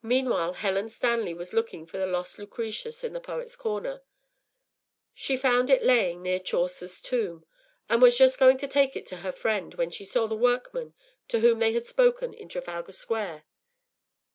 [0.00, 4.00] Meanwhile Helen Stanley was looking for the lost Lucretius in the Poets’ Corner.
[5.12, 7.44] She found it laying near Chaucer’s tomb,
[7.86, 10.94] and was just going to take it to her friend when she saw the workman
[11.28, 13.44] to whom they had spoken in Trafalgar Square.